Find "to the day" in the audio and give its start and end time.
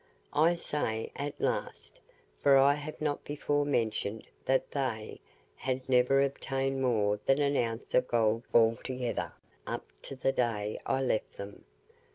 10.01-10.79